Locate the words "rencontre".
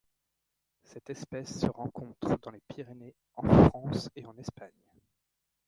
1.67-2.35